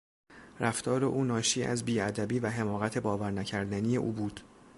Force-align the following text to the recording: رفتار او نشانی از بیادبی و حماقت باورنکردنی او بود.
رفتار 0.59 1.05
او 1.05 1.25
نشانی 1.25 1.67
از 1.67 1.83
بیادبی 1.85 2.39
و 2.39 2.49
حماقت 2.49 2.97
باورنکردنی 2.97 3.97
او 3.97 4.11
بود. 4.11 4.41